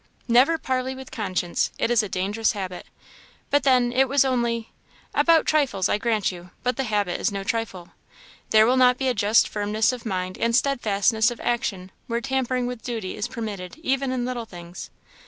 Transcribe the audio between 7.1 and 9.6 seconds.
is no trifle. There will not be a just